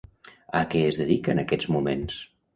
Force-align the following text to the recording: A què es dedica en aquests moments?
A 0.59 0.61
què 0.71 0.81
es 0.85 0.99
dedica 1.03 1.35
en 1.35 1.43
aquests 1.45 1.71
moments? 1.77 2.19